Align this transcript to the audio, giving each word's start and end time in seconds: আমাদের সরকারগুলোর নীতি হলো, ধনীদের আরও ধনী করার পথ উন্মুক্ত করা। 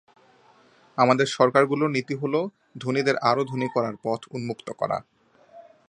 আমাদের 0.97 1.27
সরকারগুলোর 1.27 1.89
নীতি 1.89 2.15
হলো, 2.15 2.39
ধনীদের 2.77 3.15
আরও 3.21 3.41
ধনী 3.45 3.67
করার 3.67 3.95
পথ 4.03 4.21
উন্মুক্ত 4.31 4.67
করা। 4.71 4.97